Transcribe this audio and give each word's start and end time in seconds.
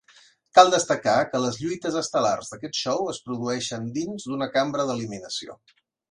Cal 0.59 0.69
destacar 0.75 1.17
que 1.33 1.41
les 1.41 1.59
lluites 1.63 1.97
estel·lars 1.99 2.49
d'aquest 2.53 2.79
show 2.85 3.11
es 3.11 3.19
produeixen 3.27 3.85
dins 3.99 4.25
d'una 4.31 4.47
cambra 4.55 4.87
d'eliminació. 4.91 5.59